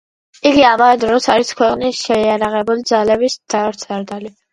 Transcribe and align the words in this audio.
იგი 0.51 0.61
ამავე 0.69 0.93
დროს 1.01 1.27
არის 1.33 1.51
ქვეყნის 1.59 1.99
შეიარაღებული 2.05 2.87
ძალების 2.93 3.37
მთავარსარდალი. 3.43 4.33